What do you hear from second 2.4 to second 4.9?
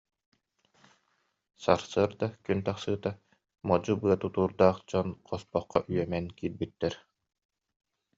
күн тахсыыта, модьу быа тутуурдаах